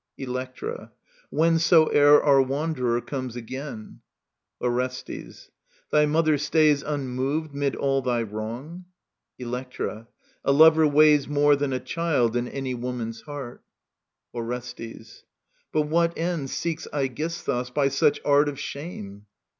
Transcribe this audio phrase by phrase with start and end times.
[0.17, 0.91] Electra.
[1.29, 3.99] Whensoever Our wanderer comes again!
[4.59, 5.51] Orestes.
[5.91, 8.85] Thy mother stays Unmoved 'mid all thy wrong?
[9.37, 10.07] Electra.
[10.43, 13.61] A lover weighs More than a child in any woman's heart.
[14.33, 15.23] Digitized by VjOOQIC ELECTRA 19 Orestes*
[15.71, 19.27] But what end seeks Aegisthus, by such art Of shame